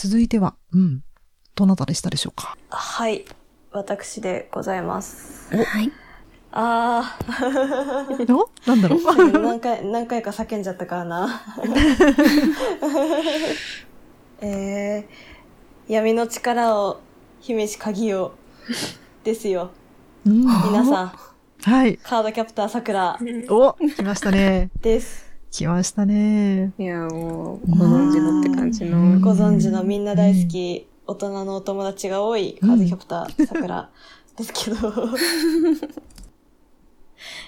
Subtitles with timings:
[0.00, 1.02] 続いては、うん。
[1.56, 2.56] どなたでしたでしょうか？
[2.70, 3.24] はい。
[3.72, 5.52] 私でございます。
[5.52, 5.90] はい。
[6.52, 7.18] あ
[8.30, 8.48] お？
[8.68, 9.00] なんだろう？
[9.00, 11.42] ー、 何回、何回か叫んじゃったからな。
[14.40, 17.00] えー、闇の力を
[17.40, 18.34] 秘めし鍵を、
[19.24, 19.72] ですよ。
[20.24, 21.12] うん皆さん、
[21.70, 21.96] はい。
[21.98, 23.18] カードキャプターさくら
[23.48, 24.70] お来ましたね。
[24.80, 25.27] です。
[25.58, 26.72] 来ましたね。
[26.78, 29.18] いや、もう、ご存知のって感じの。
[29.18, 33.90] ご存知のみんな大好き、大人のお友達が多いカードキャプターさくら
[34.36, 34.76] ですけど。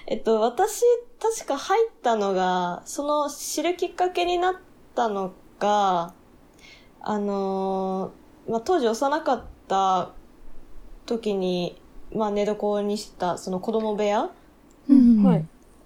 [0.07, 0.81] えっと、私、
[1.21, 4.55] 確か入ったのが、その知るきっかけになっ
[4.93, 6.13] たのが、
[6.99, 10.09] あのーまあ、当時幼かった
[11.05, 11.81] 時に、
[12.13, 14.29] まあ、寝床にした、その子供部屋
[14.89, 15.45] うんはい。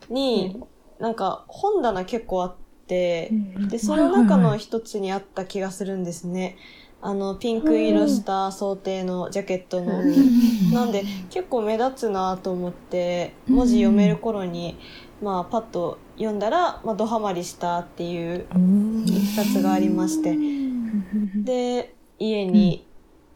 [0.10, 0.60] に、
[1.05, 2.55] なんか本棚結構あっ
[2.88, 3.30] て、
[3.70, 6.58] で、その中の一つにあった気がするんですね。
[7.00, 10.02] あの、ピンク色した想定のジャケットの。
[10.71, 14.80] なんで、結構目立つなと思って、文字読める頃に、
[15.21, 18.48] まあ、パッと読んだら、まあ、ドハマりしたっていう
[19.05, 20.35] いきさつがありまして。
[21.46, 22.84] で、家に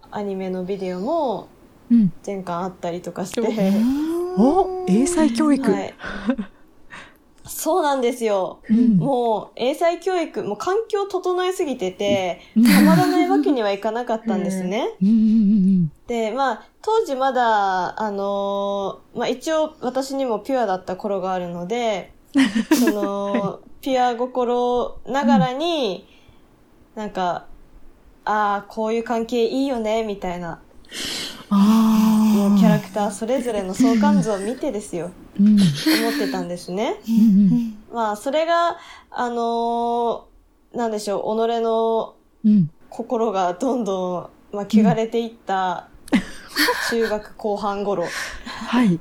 [0.09, 1.49] アニメのビデオも
[1.91, 2.11] うん。
[2.23, 3.41] 全巻あったりとかして、
[4.39, 5.72] お英才教育。
[5.72, 5.94] はい。
[7.50, 8.59] そうなんですよ。
[8.69, 8.97] うん。
[8.97, 12.64] もう、英才教育、もう環境整えすぎてて、うん。
[12.64, 14.89] たまらないわけにはいかなかったんですね。
[16.08, 22.14] で、まあ、当時まだ、あのーまあ一応私にもピュアだった頃があるので、
[22.80, 26.08] その、ピュア心ながらに、
[26.95, 27.45] なんか、
[28.25, 30.59] ああ、こういう関係いいよね、みたいな、
[31.50, 32.08] ああ。
[32.39, 35.57] もうキャラクターそれぞれの相関図を見てですよ、思っ
[36.17, 36.95] てたんですね。
[37.07, 38.77] うんまあ、それが、
[39.11, 42.69] あのーなんでしょう、己のうん。
[42.89, 45.89] 心がどんどん、まあ、汚れていった、
[46.89, 48.05] 中学後半頃。
[48.45, 48.99] はい。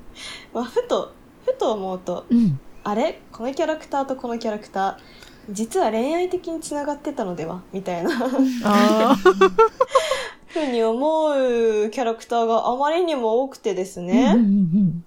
[0.53, 1.13] まあ、ふと、
[1.45, 2.59] ふと思うと、うん。
[2.85, 3.21] あれ？
[3.33, 4.97] このキャラクターとこのキャラクター、
[5.51, 7.63] 実は恋愛的に繋がってたのでは？
[7.73, 8.11] みたいな。
[10.49, 14.33] ふうに思うキャラクターがあまりにも多くてですうんね。
[14.35, 15.05] うん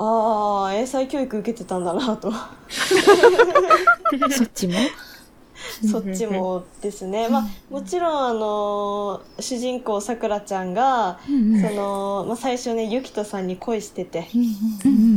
[0.00, 2.30] ああ、英才教育受けてたんだなと。
[2.30, 2.38] そ
[4.44, 4.74] っちも？
[5.90, 7.28] そっちもですね。
[7.28, 14.28] まあ、もちろん、あのー主人公さくらちゃんが、うんその、まあ、最初ね、ゆきとさんに恋してて。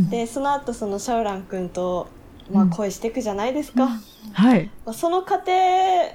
[0.10, 2.08] で、その後、その、シャオランくんと、
[2.52, 3.90] まあ、うん恋していくじゃないですか。
[4.34, 4.70] はい。
[4.86, 5.52] まあ、その過程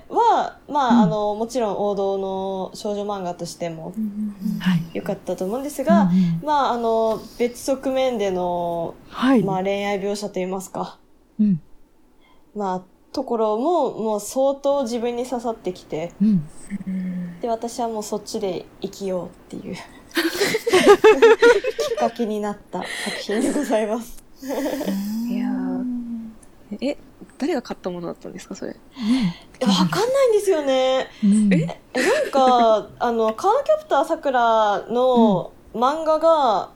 [0.09, 3.95] は、まあ、うんあの、もちろん王道の少女漫画としても
[4.61, 4.83] はい。
[4.95, 6.11] 良かったと思うんですが、
[6.43, 9.43] まあ、あの、別側面での、はい。
[9.43, 10.99] まあ、恋愛描写といいますか、
[11.41, 11.61] うん。
[12.55, 12.83] まあ、
[13.13, 17.41] ところも、もう相当自分に刺さってきて、うん。
[17.41, 19.83] で、私はもうそっちで生きようっていう きっ
[21.99, 24.23] かけになった作品でございます。
[26.81, 26.97] え、
[27.39, 28.77] 誰が買ったものだったんですか、それ？
[29.61, 31.09] えわかんないんですよね。
[31.23, 36.71] うんえ、なんか、あの、カードキャプターさくらの漫画が、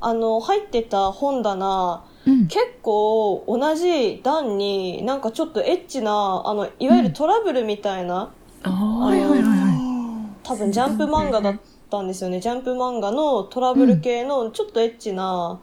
[0.00, 2.46] あの、入ってた本棚、うん。
[2.48, 8.32] 結構同じ段になんかちょっとエッチな、あの、いわゆるトラブルみたいな、
[8.62, 9.06] ああ。
[9.06, 11.60] はいはいはいは多分ジャンプ漫画だっ
[11.90, 12.40] たんですよね。
[12.40, 15.60] ジャンプ漫画のトラブル系のちょっとエッチな。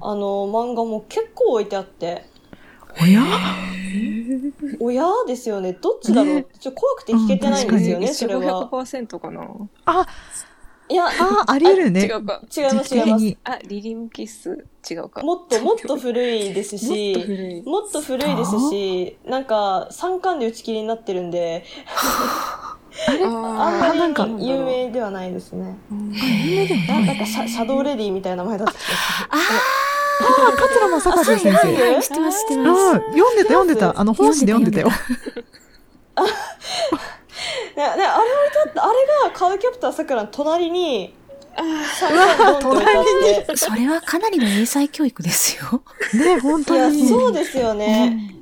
[0.00, 2.26] あの、漫画も結構置いてあって、
[3.00, 3.22] おや
[4.80, 5.72] 親ですよね。
[5.74, 8.68] どっちだろう、ねちょ怖くて聞けてないんですよね、一応それは。
[8.70, 9.46] 500%かな。
[9.86, 10.06] あ、
[10.88, 12.02] いや、あ、あり得るね。
[12.02, 12.42] 違うか。
[12.56, 13.24] 違います、違います。
[13.24, 13.38] に。
[13.44, 15.22] あ、リリムキッス、違うか。
[15.22, 17.62] もっともっと古いですし、もっと古い。
[17.62, 21.64] もっと古いですし、なんか3巻で打ち切りになってるんで、
[23.08, 23.24] あれ？
[23.24, 25.78] あんあなんかまり有名ではないですね。
[25.90, 29.28] うん有名ではななんかシャシャドウレディみたいな名前だった気がする。
[29.30, 29.38] ああ、
[30.20, 31.76] 桂正和先あ生。
[31.76, 32.80] そう知ってます、知ってあます。
[32.96, 33.98] あ、読んでた読んでた。
[33.98, 34.88] あの、本誌で読んでたよ。
[37.74, 38.94] ねねあれ置いてあった、あれ
[39.30, 41.14] がカードキャプターさくらの隣に、
[41.56, 43.56] 3うわ巻ドンって置いてあって。
[43.56, 45.82] それはかなりの英才教育ですよ。
[46.14, 47.08] ね、本いや、当に。
[47.08, 48.34] そうですよね。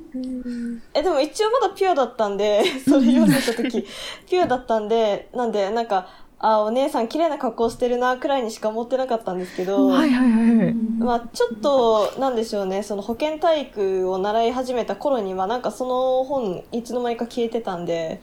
[0.93, 3.87] え、でも一応まだピュアだったんで、それ読んでた時、
[4.29, 6.07] ピュアだったんで、なんで、なんか、
[6.43, 10.73] あ、お姉さん綺麗な格好してるな、くらいにしか思ってなかったんですけど、はいはいはい。
[10.73, 18.21] まあちょっと、なんでしょうね、その保健体育を習い始めた頃には、なんかその本、いつの間にか消えてたんで、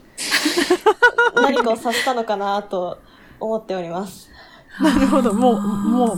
[1.37, 2.99] 何かを察したのかなと
[3.39, 4.29] 思っております。
[4.81, 5.33] なるほど。
[5.33, 6.13] もう、も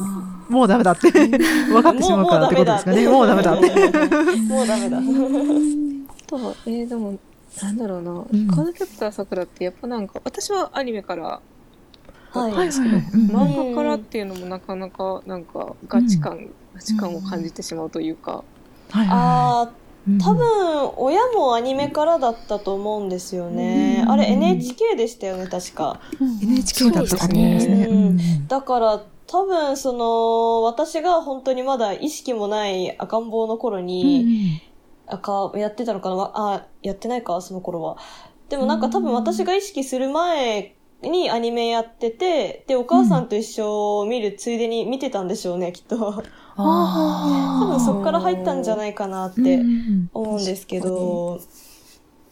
[0.48, 1.10] う、もうダメだって。
[1.68, 3.08] 分かってしまうからってことですかね。
[3.08, 3.68] もうダメだって。
[4.48, 4.98] もうダメだ。
[6.26, 7.18] と、えーでも、
[7.62, 11.40] なんだろうな、んカードキャプターさくらってやっぱなんか、私はアニメから
[12.32, 12.52] はい。
[12.52, 13.04] はいはいはい。
[13.14, 18.44] うん漫画からっていうのもなかなかなんかガチ感、ガチ感を感じてしまうというか、
[18.90, 19.70] はいはいはあ
[20.18, 24.00] 多分、親もアニメからだったと思うんですよね。
[24.04, 26.00] うんあれ NHK でしたよね、確か。
[26.42, 27.74] NHK だったと思いますね。
[27.76, 28.10] そうですねう
[28.42, 34.60] んだから、多分、その、私が本当にまだ意識もない赤ん坊の頃に、
[35.06, 36.16] 赤、やってたのかな？
[36.16, 37.98] わあ、やってないか、その頃は。
[38.48, 46.24] でもなんか多分私が意識する前にアニメやってて、で、お母さんと一緒見るついでに見てたんでしょうね、きっと。
[46.56, 46.62] あ
[47.58, 51.40] 多分そっから入ったんじゃないかなっうんてうん思うんですけど、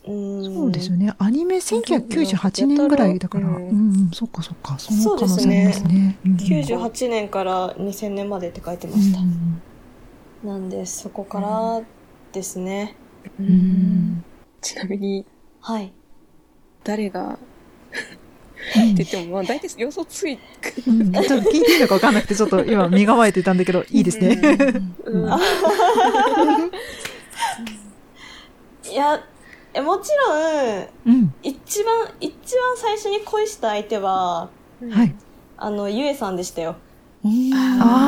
[0.05, 0.43] うん。
[0.55, 1.13] そうですよね。
[1.19, 6.21] アニメ1998年ぐらいだから、ううんんうん、そっかそっか、その可能性ありますそうですね。
[6.25, 9.21] うんうん98年から2000年までって書いてました。
[9.21, 9.63] うん
[10.43, 11.83] なんで、そこから
[12.33, 12.97] ですね。
[13.39, 14.25] ううんん
[14.61, 15.27] ちなみに
[15.61, 15.93] はい。
[16.85, 17.39] 誰が
[18.71, 20.39] って言ってもまあ大体予想つい
[20.87, 24.41] うんちょっと聞いていいのか分かんなくて、ちょっと今身構えてたんだけど、いいですね。
[28.91, 29.23] いや、
[29.75, 31.35] えもちろん、うん。
[31.43, 34.51] 一番、一番最初に恋した相手は、
[34.91, 35.15] はい。
[35.57, 36.77] あの、ゆえさんでしたよ。
[37.83, 37.99] あ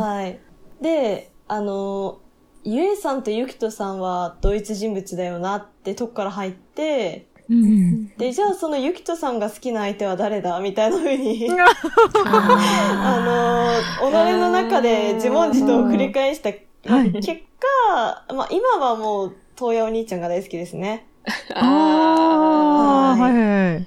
[0.00, 0.40] はい。
[0.82, 2.18] で、あの、
[2.64, 7.52] ゆえさんとゆきとさんは同一人物だよなってとこから入って、ー。
[7.52, 8.08] うん。
[8.16, 11.66] で、じゃあそのゆきとさんが好きな相手は誰だみたいな風に、あ
[12.24, 16.50] あの、己の中で自問自答を繰り返した
[16.90, 21.06] はい結果、まあ今はもう、東野お兄ちゃんが大好きですね。
[21.54, 23.86] ああ、はいはいはい。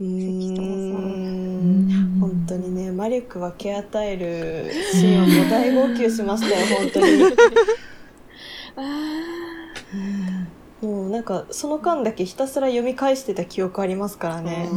[0.00, 0.54] うん
[1.86, 2.20] ん。
[2.20, 7.22] 本当にね、魔力分け与えるシーンはもう大号泣しましたよ、本当に。
[10.82, 14.68] もうなんか、その間だけひたすら読み返してた記憶ありますからね。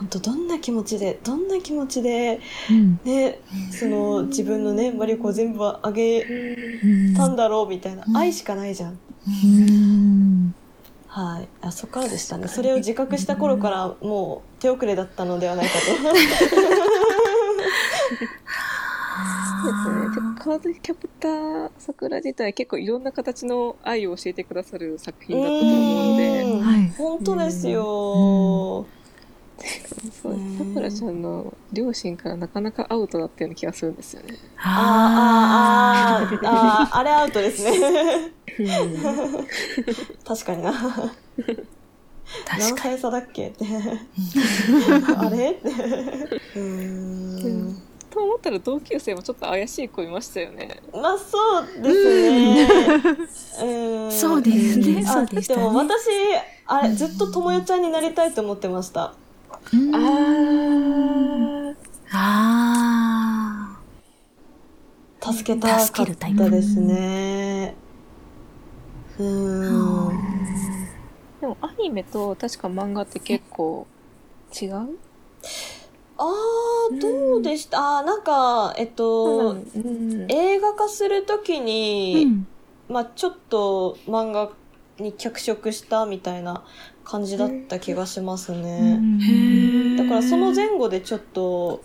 [0.00, 2.40] 本当どんな気持ちで、どんな気持ちで、
[2.70, 3.38] うんね、
[3.70, 8.06] その自分のね、魔力を全部あげうんたんだろうみたいな。
[8.14, 8.98] 愛しかないじゃん。
[9.26, 10.54] うん
[11.06, 11.48] はい。
[11.60, 12.46] あ、そっからでしたね。
[12.46, 15.84] それを自覚した頃からもう手遅れだったのではないかと。
[20.20, 20.34] そうですね。
[20.34, 26.88] でカードキャプター桜自体結構いろんな形の愛を教えてくださる作品だったと思うので、うんはい。
[26.96, 27.82] 本当ですよ。
[30.22, 34.38] そううん桜ちゃんの両親からなかなかアウトだったような気がするんですよね。
[34.62, 37.70] あーあー、あー あー、あれアウトですね。
[38.58, 39.46] うん
[40.24, 40.72] 確かにな。
[40.72, 42.76] 確何。
[42.76, 43.64] 歳差だっけって。
[45.16, 45.68] あれって。
[46.54, 46.60] うー
[47.69, 47.69] ん。
[48.10, 50.82] と思ったら同級生もちょっと怪しい子いましたよね。
[50.92, 52.68] まあそうですね。
[53.62, 56.08] うんそうですねあそうでしたねも私、
[56.66, 59.14] あれ、ずっとともよちゃんになりたいと思ってました。
[59.72, 59.94] うん
[62.12, 63.78] あ
[65.22, 67.74] あ助けたかったですね。
[69.18, 70.08] うーん。
[70.08, 70.12] あ。
[71.40, 73.86] でもアニメと確か漫画って結構
[74.60, 74.98] 違う？
[76.98, 77.08] ど
[77.38, 79.80] うでした、あー、なんか、えっと、うん
[80.28, 81.60] 映画化するとき
[82.12, 82.46] うに、ん。
[82.88, 84.58] まあちょっと漫画
[84.98, 86.66] に脚色したみたいな
[87.04, 89.06] 感じだった気がしますね。
[89.18, 89.30] へ
[89.96, 91.84] だからその前後でちょっと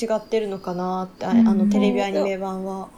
[0.00, 1.56] 違ってるのかなって、ああうん。
[1.56, 2.92] のテレビアニメ版は。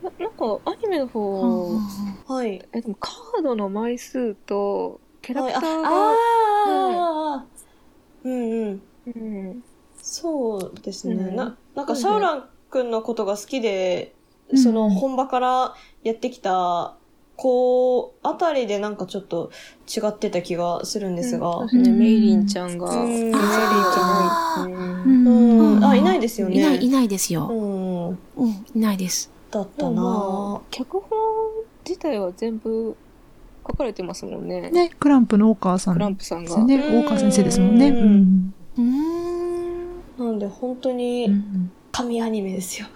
[0.00, 1.82] ななんかアニメの方、
[2.26, 2.68] はい。
[2.72, 6.22] えでもカードの枚数とキャラはい、あクターが、
[6.64, 7.64] あー、
[8.24, 8.94] うんうん。
[9.06, 9.62] うん、
[10.16, 11.14] そうですね。
[11.14, 14.14] うんな、なんかシャオラン君のことが好きで、
[14.50, 16.94] うんその本場からやってきた
[17.34, 19.50] 子あたりでなんかちょっと
[19.88, 21.52] 違ってた気がするんですが。
[21.52, 23.38] そうですね、メイリンちゃんが、うんメイリンちゃ
[24.66, 25.86] んがいて。
[25.86, 26.56] あ、いないですよね。
[26.56, 27.48] いない、いないですよ。
[27.48, 28.08] うん。
[28.10, 29.32] うん、いないです。
[29.50, 31.08] だったまなあ、脚本
[31.88, 32.96] 自体は全部
[33.66, 34.70] 書かれてますもんね。
[34.70, 36.50] ね、クランプの大川さんクラでンプさんが。
[36.54, 36.76] すね。
[36.76, 37.88] うん大川先生ですもんね。
[37.88, 39.23] うんうん。
[40.18, 42.86] なんで本当うにん神アニメですよ。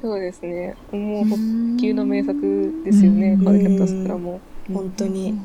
[0.00, 0.74] そうですね。
[0.90, 1.36] もう、補
[1.78, 4.40] 給の名作ですよね、うんカードキャプター桜も。
[4.72, 5.32] 本当に。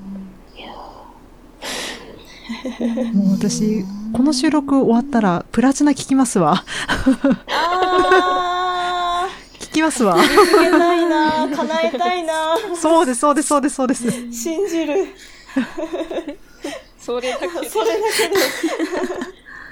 [3.14, 3.84] もう私、
[4.14, 6.64] この収録終わったら、プラチナ聞きますわ。
[7.48, 9.28] あ
[9.60, 10.16] 聞きますわ。
[10.18, 14.10] ー、続けたいな叶えたいなそうです、そうです、そうです、そうです。
[14.32, 15.08] 信じる。
[17.00, 17.54] それだけで。
[17.70, 18.36] それだけで。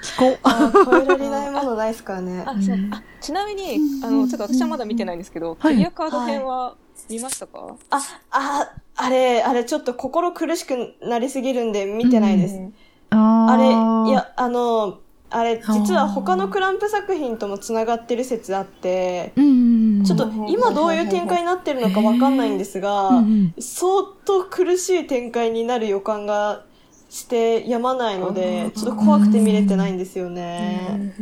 [0.02, 0.38] 聞こう。
[0.42, 2.42] あー超えられないものないですからね。
[2.44, 2.76] あ、そう。
[2.90, 6.74] あ、ちなみに、あの、ちょっと私はまだ見てないんですけど、はいクリアカード編は
[7.08, 7.76] 見ましたか？
[7.90, 12.56] あ、あ、あれ、あれ、ちょっと心苦しくなりすぎるんで見てないです。
[12.56, 12.74] うん
[13.10, 19.32] ああれ、ーい、や、あの、あれ、実は他のクランプ作品とも繋がってる説あって。
[19.36, 23.22] ちょっと今どういう展開になってるのかわかんないんですが、
[23.60, 26.64] 相当苦しい展開になる予感が
[27.12, 31.12] してやまないので、ちょっと怖くて見れてないんですよね。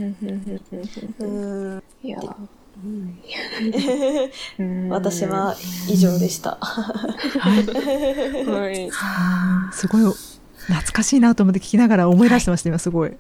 [1.18, 1.82] うん。
[2.00, 2.20] いや、
[4.88, 5.56] 私は
[5.88, 6.58] 以上でした。
[6.60, 7.10] は
[8.70, 8.86] い。
[8.92, 13.16] はあすごい懐かしいなと思って聞きながら思い出してました、今すごい。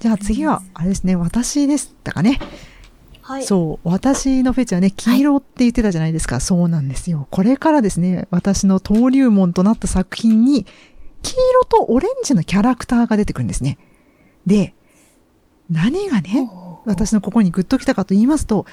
[0.00, 2.40] じゃあ次は、あれですね、私でしたかね。
[3.20, 3.44] はい。
[3.44, 6.40] そう、私のフェチはね、黄色って言ってたじゃないですか。
[6.40, 7.28] そうなんですよ。
[7.30, 10.64] これからですね、私の登竜門となった作品に、
[11.24, 13.78] 黄色とオレンジのキャラクターが出てくるんですね。
[14.46, 14.74] で、
[15.70, 16.48] 何がね、
[16.84, 18.66] 私のここにグッときたかと言いますと、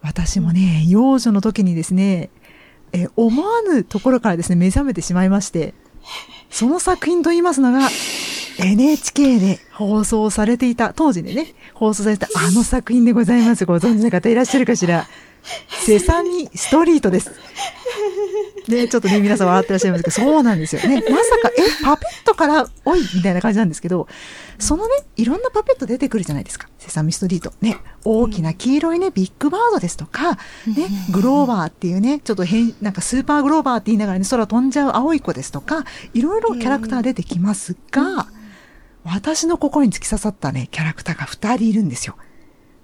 [0.00, 2.30] 私もね、幼女の時にですね、
[2.92, 5.74] えー思わぬところからですね、目覚めてしまいまして、
[6.50, 7.88] その作品と言いますのが、
[8.58, 13.64] NHK で放送されていた、当時でね、放送されたあの作品でございます。
[13.64, 15.06] ご存知の方いらっしゃるかしら。
[15.84, 17.32] セサミストリートです。
[18.68, 21.02] ね、ちょっとね、皆さん笑ってらっしゃいますけど、そうなんですよね。
[21.08, 24.06] まさか、え、パペットから、おいみたいな感じなんですけど、
[24.58, 26.68] そのね、いろんなパペット出てくるじゃないですか。
[26.78, 27.52] セサミストリート。
[27.60, 30.38] ね、大きな黄色いね、ビッグバードですとか、ね、
[31.10, 38.28] グローバーっていうね、ちょっと変、なんかスーパーグローバーって言いながらね、空飛んじゃう青い子ですとか、いろいろキャラクター出てきますが、
[39.04, 42.16] 私の心に突き刺さったね、キャラクターが2人いるんですよ。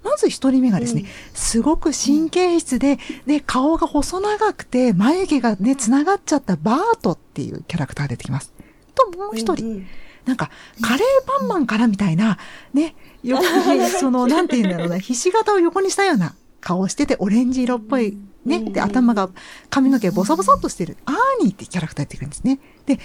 [0.03, 8.53] まず1人目がですね、すごく神経質で、で、顔が細長くて、眉毛がね、繋がっちゃったバートっていうキャラクターが出てきます。
[8.95, 9.87] と、もう1人、うん
[10.25, 10.51] なんか、
[10.81, 12.37] カレーパンマンからみたいな、
[12.73, 13.41] ね、横
[13.73, 18.15] に、その、なんて言うんだろうな、 ひし形を横にしたような顔をしてて、オレンジ色っぽい、
[18.45, 19.29] ね、で、頭が、
[19.71, 22.59] 髪の毛ボサボサっとしてる、アーニーってキャラクターやってくるんですね。
[22.85, 22.99] で、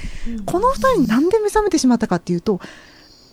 [0.45, 2.61] この二人になんで目覚めてしまったかっていうと、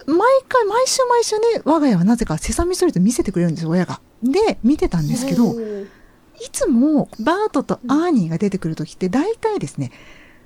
[0.07, 0.17] 毎
[0.47, 4.01] 回、毎週毎週ね、我が家はなぜかセサミストリート見せてくれるんですよ、親が。
[4.23, 5.87] で、見てたんですけど、うん
[6.43, 9.91] いつもバートとアーニーが出てくるときって大体ですね、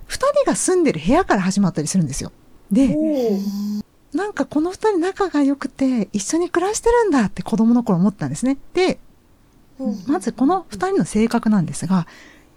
[0.07, 2.33] 二人が住んでる部屋から始まったりするんですよ。
[2.69, 2.97] で、
[4.13, 8.57] なんかこの二人仲が良くて一緒に暮らしてるんだって子供の頃思ったんですね。
[8.73, 8.99] で、
[9.79, 12.07] うんまずこの二人の性格なんですが、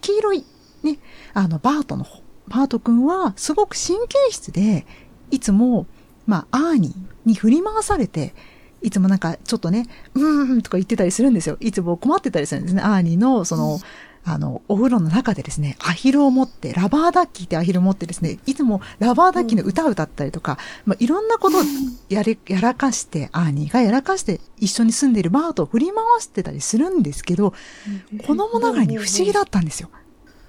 [0.01, 0.45] 黄色い、
[0.83, 0.99] ね、
[1.33, 2.23] あの、バートの方。
[2.49, 4.87] バート君はすごく神経質で、
[5.31, 5.87] いつも、
[6.29, 6.95] まあ、アーニー
[7.25, 8.35] に振り回されて、
[8.83, 11.57] いつもなんかちょっとね、うーんとか言ってたりするんですよ。
[11.59, 12.83] いつも困ってたりするんですね。
[12.83, 13.81] アーニーの、その、
[14.25, 21.63] あの、お風呂の中でですね、アヒルを持って、ラバーダッキーってアヒルを持ってですね、いつもラバーダッキーの歌を歌ったりとか、まあ、いろんなことを
[22.11, 27.55] やれ、やらかして、アーニーがやらかして、一緒に住んでいるバートを振り回してたりするんですけど、
[28.27, 29.89] 子供ながらに不思議だったんですよ。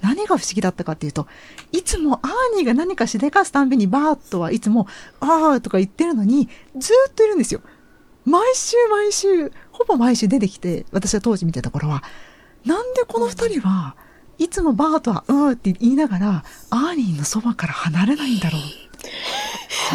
[0.02, 1.28] 何が不思議だったかっていうと、
[1.72, 4.88] いつもアーニーが何かしでかすたんびにバートはいつも、
[5.20, 7.62] あーとか言ってるのに、ずっといるんですよ。
[8.26, 12.04] 毎週毎週、ほぼ毎週出てきて、私は当時見てた頃は、
[12.66, 13.96] なんでこの二人は
[14.38, 18.62] いつもバートは、うーって言いながら、アーニーのそばから離れないんだろう。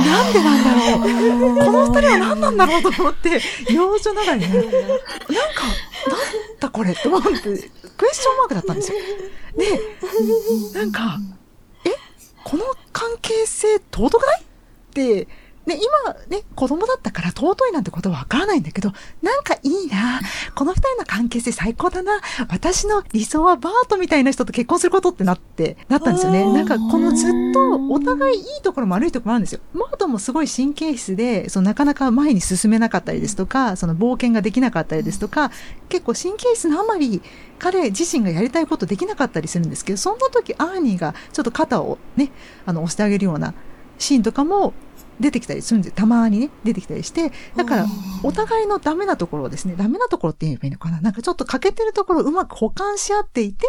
[0.07, 1.65] なんでなんだろう。
[1.65, 3.41] この二人は何なんだろうと思って、
[3.73, 4.71] 幼女ながらね、なんか、
[6.09, 7.69] なんだこれって思って、クエス
[8.23, 8.99] チョンマークだったんですよ。
[9.57, 11.19] で、なんか、
[11.85, 11.91] え、
[12.45, 14.41] この関係性尊くない？
[14.43, 14.45] っ
[14.93, 15.29] て、
[15.67, 18.93] ね、今ね、子供だったから尊いなんてことはわからないんだけど、
[19.23, 20.21] なんかいいな。
[20.55, 22.21] この二人の関係性最高だな。
[22.51, 26.45] 私の理想はバートみたいな人と結婚することってなって、なったんですよね。
[26.53, 29.61] なんかこのずっとお互いいいところも悪いところもあるんですよ。
[29.75, 35.51] バートもすごい神経質で、そのなかなか前に進めなかったりですとか、その冒険ができなかったりですとか、
[35.89, 37.23] 結構神経質なあまり、
[37.59, 42.33] 彼自身がやりたいことできなかったりするんですけど、そんな時アーニーがちょっと肩をね、
[42.67, 43.55] あの、押してあげるような
[43.99, 44.75] シーンとかも
[45.21, 47.87] 出てきたりするんですたまにね、出てきたりして、だから、
[48.23, 51.01] お互いのダメなところをですね、ダメなところって言えばいいのかな？
[51.01, 53.67] なんかちょっと欠けてるところをうまく補完し合っていて、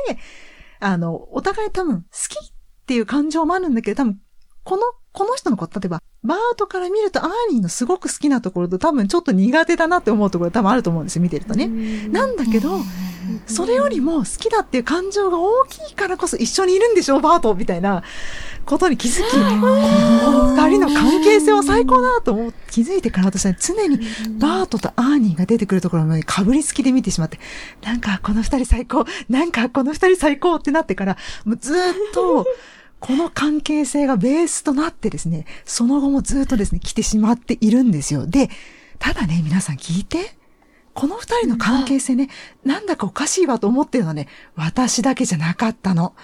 [0.80, 2.52] あの、お互い多分好きっ
[2.86, 4.20] ていう感情もあるんだけど、多分、
[4.65, 11.67] この、この人のこと、例えば、バートから見るとアーニーのすごく好きなところと多分ちょっと苦手だなって思うところ多分あると思うんですよ、見てるとね。
[12.10, 12.79] なんだけど、
[13.45, 18.03] それよりも好きだっていう感情が大きいからこそ一緒にいるんでしょ、バートみたいな
[18.65, 24.00] ことに気づき、この二人の関係性は最高だと思う気づいてから私は常に
[24.39, 27.39] バートとアーニーが出てくるところまでかぶりつきで見てしまって、
[27.84, 32.48] なんかこの二人最高、なんかこの二人最高ってなってから、もうずーっと、
[33.00, 38.25] この関係性がベースとなってですね、その後もずっとですね、来てしまっているんですよ。
[38.25, 38.50] で、
[39.00, 40.36] ただね、皆さん聞いて。
[40.96, 42.30] この二人の関係性ね、
[42.64, 46.16] なんだかおかしいわと思ってるのはね、私だけじゃなかったの。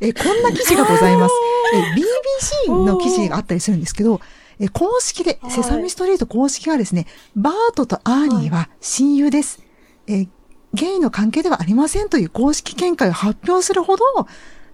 [0.00, 1.34] え、こんな記事がございます。
[1.74, 4.20] え、BBC の記事があったりするんですけど、
[4.60, 9.60] え、公式で、セサミストリート公式がですね、バートとアーニーは親友です。
[10.06, 10.28] え、
[10.72, 14.04] ゲイの関係ではありませんという公式見解を発表するほど、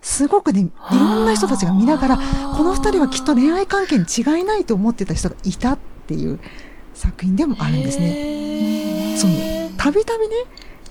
[0.00, 6.38] すごくね、いろんな人たちが見ながら、この二人はきっと恋愛関係に違いないと思ってた人がいたっていう
[6.94, 9.12] 作品でもあるんですね。
[9.12, 9.34] ねその、
[9.76, 10.34] たびたびね、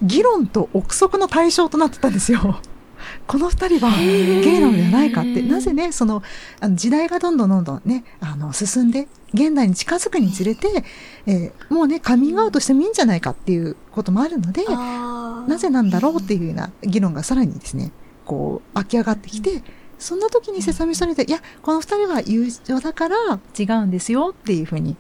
[0.01, 2.59] 議論と憶測の対象となってたんですよ。
[3.27, 6.23] この二人はゲイなのではないかって、なぜね、その、
[6.59, 10.83] あの時代がどんどんどんどんね、あの、進んで、現代に近づくにつれて、
[11.25, 17.91] えーもうね、カミングアウトしてもいいんじゃないかっていうこともあるので、ななぜなんだろうっていうような議論がさらにですね、
[18.27, 19.63] こう、湧き上がってきて、
[19.97, 24.95] そんな時にセサミストリートで、いや、この二人は友情だから違うんですよっていうふうに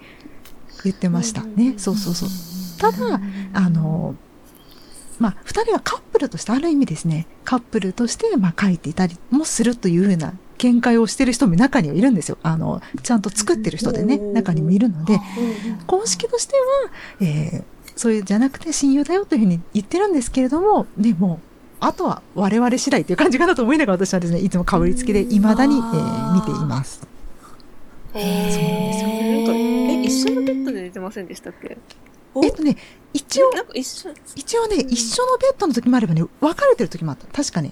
[0.83, 1.43] 言ってました。
[1.43, 1.75] ね。
[1.77, 2.29] そうそうそう。
[2.79, 3.19] ただ、
[3.53, 4.15] あの、
[5.19, 12.37] まあ、二人はカップルとしてある意味ですね、カップルとして、まあ、書いていたりもするというふうな見解をしてる人も中にはいるんですよ。
[12.41, 15.19] あの、ちゃんと作ってる人でね、中にもいるので、
[15.85, 21.39] 公式としては、えーそういうじゃなくて親友だよというふうに言ってるんですけれども、でも、
[21.79, 27.01] あとは我々次第という感じかなと思いながら私はですね、いつもかぶりつきで未だに、えー見ています。
[28.13, 31.77] そうなんですよなんか、え、一緒のベッドで寝てませんでしたっけ？
[32.43, 32.77] えっとね、
[33.13, 34.09] 一応、なんか一緒。
[34.35, 37.25] 一応ね、一緒のベッドの時もあればね、分かれてる時もあった。
[37.27, 37.71] 確かね、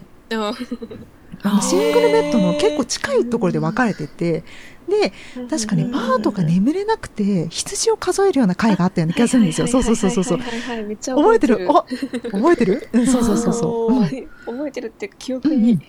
[1.43, 4.43] ああのシングルベッドの結構近いところで分かれてて、
[4.87, 5.13] で、
[5.49, 9.05] 確かね、バーとか眠れなくて、羊を数えるような回があったよ。
[9.05, 9.67] うな気がするんですよ。
[9.67, 11.67] そうそうそうそう覚えてる。
[11.69, 11.85] あ
[12.31, 12.87] 覚えてる？
[12.93, 13.93] うん、そうそうそうそう。
[13.93, 15.79] うん覚えてるって記憶に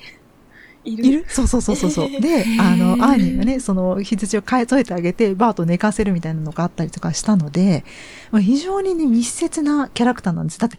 [0.85, 1.05] いる？
[1.07, 1.25] いる？
[1.29, 2.09] そうそうそうそうそう。
[2.21, 3.17] で、あの、アー。
[3.17, 7.85] ニーがね、その羊を数えてあげて、バートを寝かせるみたいなのがあったりとかしたので、
[8.31, 10.59] まあ非常にね、密接なキャラクターなんです。
[10.59, 10.79] だって、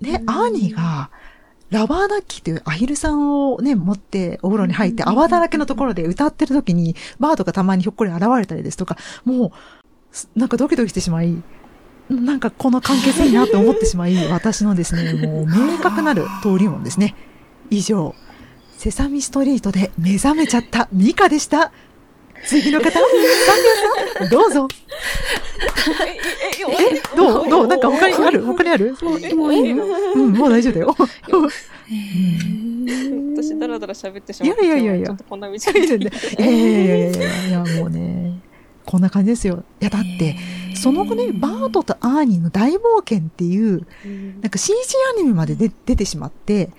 [0.00, 1.10] ね、アーニーが、
[1.72, 9.50] ラバーダッキーというアヒルさんをね、持ってお風呂に入って泡だらけのところで歌ってる時に、バートがたまにひょっこり現れたりですとか、もう、
[10.12, 11.42] すなんかドキドキしてしまい、
[12.10, 17.16] なんかこの関係性いいなって思ってしまい、私のですね、もう明確なる登竜門ですね。
[17.70, 18.14] 以上、
[18.76, 21.72] セサミストリートで目覚めちゃったミカでした。
[22.44, 24.68] 次の方、サンディアさん、どうぞ。
[26.04, 27.48] え、え、え、どう？
[27.48, 27.66] どう？
[27.66, 30.96] なんか他にある他にあるえ、もういいのうん、もう大丈夫だよ。
[33.34, 34.64] 私だらだら喋ってしまって。
[34.64, 38.40] いやいやいやいやちょっとこんな道いやいやいやいやいやいやいや、もうね、
[38.84, 39.62] こんな感じですよ。
[39.80, 40.36] いや、だって、
[40.74, 43.86] その後ね、バートとアーニーの大冒険っていう、
[44.40, 44.74] なんか CG
[45.14, 46.70] アニメまでで出てしまって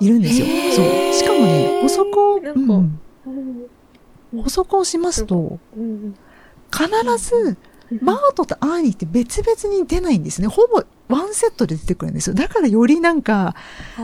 [0.00, 0.46] いるんですよ。
[0.74, 1.12] そう。
[1.12, 3.66] しかもね、補足を、なんかうん、うん
[4.32, 6.14] 補足をしますと、うん
[6.70, 7.58] 必ず、
[8.00, 10.48] バートとアーニーって別々に出ないんですね。
[10.48, 12.34] ほぼワンセットで出てくるんですよ。
[12.34, 13.54] だからよりなんか、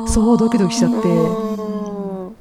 [0.07, 2.37] そうドキドキしちゃってうん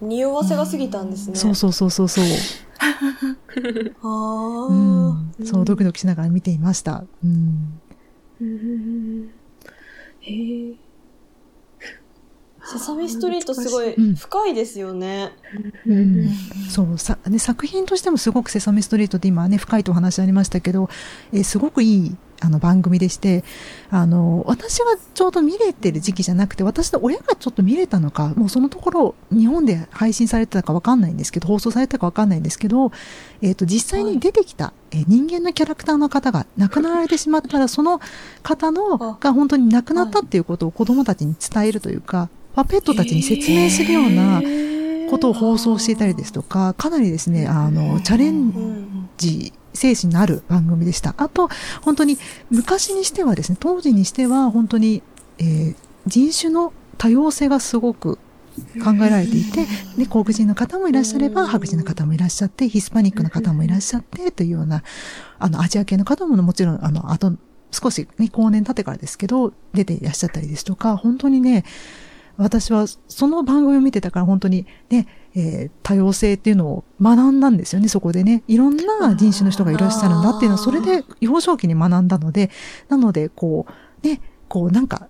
[0.00, 1.36] 匂わせが過ぎたんですね。
[1.36, 2.24] そうそうそうそうそう。
[4.02, 5.46] あうーん。
[5.46, 7.04] そう、ドキドキしながら見ていました。
[7.24, 7.80] うん。
[8.40, 9.30] うん
[10.20, 10.74] へえ。
[12.72, 14.14] セサミストリートすごいうん。
[14.14, 15.32] 深いですよね。
[15.86, 16.28] うん。
[16.70, 16.98] そう。
[16.98, 20.88] さ、ね、作品としてもすごくセサミストリートって今ね、深いとお話ありましたけど、
[21.32, 23.42] えーすごくいいあの番組でして、
[23.90, 32.92] あの、私がちょうど見れてる時期じゃなくて、私の親がちょっと見れたのか、もうそのところ、日本で配信されてたかわかんないんですけど、放送されてたかわかんないんですけど、
[33.42, 38.00] えっ、と、実際に出てきた、えー人間のキャラクターの方が亡くなられてしまったら、その
[38.42, 44.42] 方の、が本当に亡くなったっていうことを子供たちに伝えるというか、パペットたちに説明するような、
[45.08, 51.14] ことを放送していたりですとか、かなりですね、あの、チャレンうんジ精神のある番組でした。
[51.18, 51.48] あと、
[51.82, 52.18] 本当に
[52.50, 55.02] 昔にしてはですね、当時にしては本当に、
[55.38, 55.74] えー
[56.06, 58.16] 人種の多様性がすごく
[58.82, 59.66] 考えられていて、
[59.98, 64.82] で、黒人の方もいらっしゃれば、白人の方もいらっしゃって、ヒスパニックの方もいらっしゃって、というような、
[65.38, 67.34] あの、アジア系の方ももちろん、あの、あと、
[67.70, 71.64] 少しね、後年経ってからですけど、出ていらっしゃったりですとか、本当にね、
[72.38, 78.42] 私はその番組を見てたから本当にね、えー多様性っていうのを学んだんですよね、そこでね。
[78.46, 82.50] いろんな人種の人がいらっしゃるんだっていうのを、それで幼少期に学んだので、
[82.88, 83.66] なので、こ
[84.02, 85.08] う、ね、こうなんか、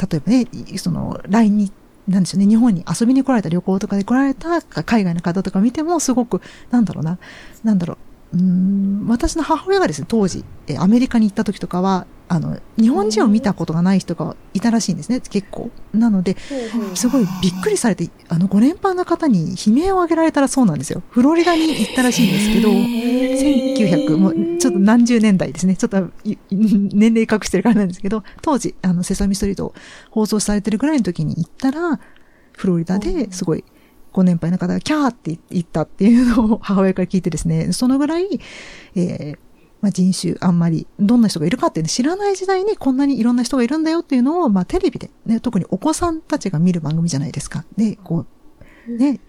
[0.00, 1.72] 例えばね、いその、来日、
[2.08, 6.40] なんでしょうね、日本に遊びに来られた旅行とかで来られた海外の方とか見ても、すごく、
[6.70, 7.18] なんだろうな、
[7.62, 7.98] なんだろ
[8.32, 15.70] う、うーん私の母親がですね、当時、えーアメリカに行った時とかは、あの、日本人を見たことがない人がいたらしいんですね、結構。
[15.94, 16.36] なので、
[16.94, 21.02] すごいびっくりされて、あの、ご年配の方に悲鳴を上げられたらそうなんですよ。
[21.10, 25.74] フロリダに行ったらしいんですけど、1900、もうちょっと何十年代ですね。
[25.76, 29.72] ちょっとい年齢隠してるからなんですけど、当時、あの、セサミストリート
[30.10, 31.98] 放送されてるぐらいの時に行ったら、
[32.52, 33.64] フロリダですごい、
[34.12, 38.40] ご年配の方がキャーって言ったっていうのを母親から聞いてですね、そのぐらい、
[38.94, 39.38] えー
[39.80, 47.64] まあ、人種あんまりどんな人がいるかっていうの知らない時代にこんなにいろんな人がいるんだよっていうのを、まあ、テレビで、ね、特にお子さんたちが見る番組じゃないですか。
[47.76, 48.26] で、こ
[48.88, 49.20] う、ね、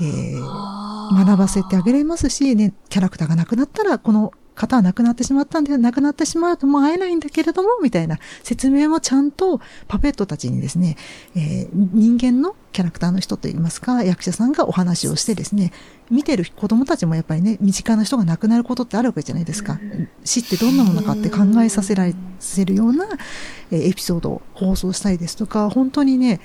[0.00, 10.96] えー、学ばせてあげれますし、ね、キャラクターが亡くなったら、この方は亡くなってしまったんで、亡くなってしまうともう会えないんだけれども、みたいな説明もちゃんとパペットたちにですね、
[11.34, 15.72] えー、人間のキャラクターの人といいますか、役者さんがお話をしてですね、
[16.10, 19.80] 見てる子供たちもやっぱりね、身近な人が亡くなることってあるわけじゃないですか。
[20.24, 23.06] 死ってどんなものかって考えさせられせるような、
[23.70, 26.40] えー、エピソードを放送したりですとか、本当にね、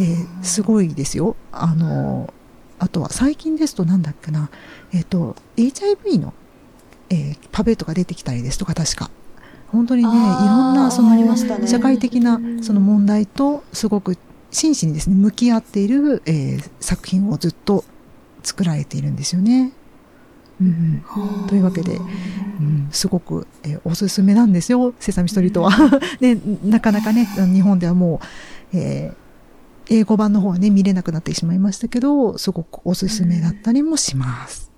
[0.00, 1.36] えー、すごいですよ。
[1.52, 2.32] あの、
[2.80, 4.50] あとは最近ですとなんだっけな、
[4.92, 6.34] えっ、ー、と、HIV の
[7.12, 9.10] えー、パペットが出てきたりですとか確か
[9.68, 14.16] 本当にねいろんなその、社会的なその問題とすごく
[14.50, 17.84] 真摯にですね向き合っている、えー、作品をずっと
[18.42, 19.72] 作られているんですよね。
[20.60, 21.02] うん、
[21.48, 25.70] というわけで、うん、すごく、えー、おすすめなんですよ、セサミストリートは。
[26.20, 28.20] で、 なかなかね、日本ではも
[28.72, 34.71] う、えー、英語版の方はね、見れなくなってしまいましたけど、すごくおすすめだったりもします。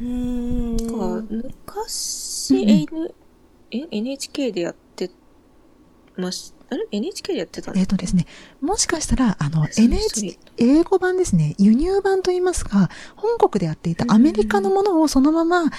[0.00, 0.76] うん。
[0.76, 3.14] か昔、N
[3.70, 5.10] え NHK でやって
[6.16, 6.55] ました
[6.90, 8.26] ?NHK でやってたえっ、とですね、
[8.60, 15.70] もしかしたら、あの、NHK、英語版ですね、輸入版といいますか、本国でやっていたアメリカのものをそのまま、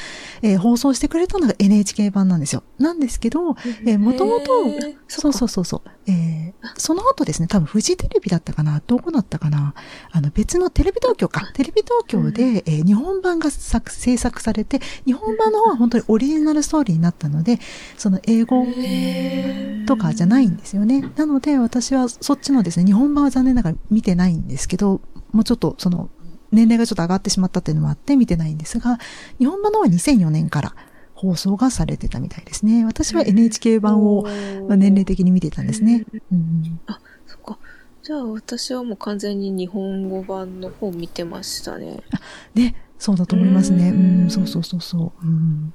[0.42, 2.64] えー、放送してくれたのが NHK 版なんですよ。
[2.78, 4.66] なんですけど、えー、もともと、
[5.08, 9.74] そうそうそうそう、えー、その後ですね、多分フジテレビだったかな、どこだったかな、
[10.12, 17.60] あの、別のテレビ東京か、テレビ東京で、えー、日本版が作制作されて、日本版の方は本当にオリジナルストーリーになったので、
[17.98, 18.66] その英語
[19.86, 21.12] とかじゃないんですよね。
[21.16, 26.10] なので、私はそっちのですね、日本版は残念ながら見てないんですけど、もうちょっとその、
[26.52, 28.98] 年齢がちょっと上がってしまったっていうのもあって見てないんですが、
[29.40, 30.76] 日本版の方は2004年から
[31.14, 32.86] 放送がされてたみたいですね。
[32.86, 34.26] 私は NHK 版を
[34.70, 36.06] 年齢的に見てたんですね。
[36.32, 37.58] うん、あ、そっか。
[38.04, 42.02] じゃあ私はもう完全に日本語版の方見てましたね。
[42.12, 42.20] あ、
[42.54, 43.90] ね、そうだと思いますね。
[43.90, 45.28] うん、そうそうそうそう。
[45.28, 45.74] うん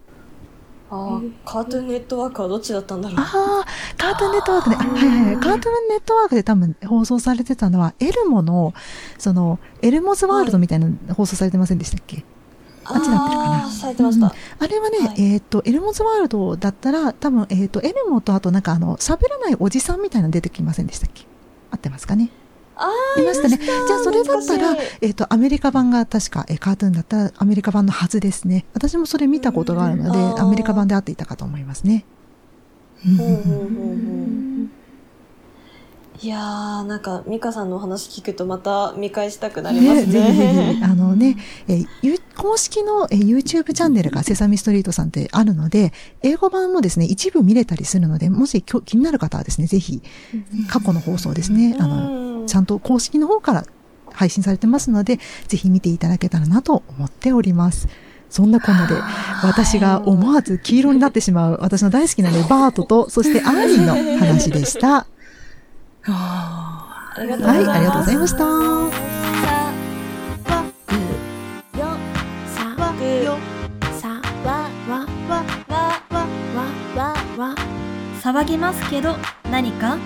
[0.94, 3.18] ああ、カートゥーンネットワークはどっちだったんだろう。
[3.18, 3.64] ああ、
[3.96, 5.36] カートゥーンネットワークで、はいはいはい。
[5.36, 8.74] カートゥーンネットワークで多分放送されてたのは、エルモの、
[9.16, 12.26] その、エルモズワールドみたいな放送されてませんでしたっけ、
[12.84, 13.70] あっちなってるかな。
[13.70, 14.26] されてました。
[14.26, 21.24] うん、あれはね、はい、えっ、ー、と、エルモズワールドだったら、多分、えっ、ー、と、エルモとあとなんかあの、喋らないおじさんみたいなの出てきませんでしたっけ？
[21.70, 22.28] 合ってますかね？
[23.18, 23.58] いましたね。
[23.58, 28.64] じゃあそれだったら、えっ、ー、と、アメリカ版が確か、えー、カートゥーンだったらアメリカ版のはずですね。
[28.74, 32.04] 私もそれ見たことがあるので、アメリカ版で合っていたかと思いますね。
[36.22, 40.76] いやー、なんか、美香さんのお話聞くとまた見返したくなりますね。
[40.76, 50.00] ねあのね、えー、公式の、えー、YouTube チャンネルがセサミストリートさんってあるので、英語版もですね、一部見れたりするので、もし気になる方はですね、ぜひ、
[50.68, 53.64] 過去の放送ですね、あの、ちゃんと公式の方から
[54.12, 57.88] 配信されてますので、ぜひ見ていただけたらなと思っております。
[58.30, 58.94] そんなこんなで、
[59.42, 65.06] 私が思わず黄色になってしまう、私の大好きなね、 バートと、そしてアーニーの話でした。
[66.02, 69.12] はい、ありがとうございました。
[78.22, 79.16] 騒ぎますけど
[79.50, 79.98] 何か